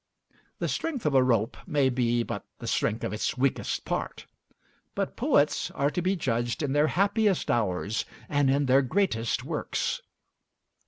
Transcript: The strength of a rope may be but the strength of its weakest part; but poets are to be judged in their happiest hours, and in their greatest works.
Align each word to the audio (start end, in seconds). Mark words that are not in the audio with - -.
The 0.57 0.67
strength 0.67 1.05
of 1.05 1.13
a 1.13 1.21
rope 1.21 1.55
may 1.67 1.87
be 1.89 2.23
but 2.23 2.43
the 2.57 2.65
strength 2.65 3.03
of 3.03 3.13
its 3.13 3.37
weakest 3.37 3.85
part; 3.85 4.25
but 4.95 5.15
poets 5.15 5.69
are 5.75 5.91
to 5.91 6.01
be 6.01 6.15
judged 6.15 6.63
in 6.63 6.73
their 6.73 6.87
happiest 6.87 7.51
hours, 7.51 8.03
and 8.27 8.49
in 8.49 8.65
their 8.65 8.81
greatest 8.81 9.43
works. 9.43 10.01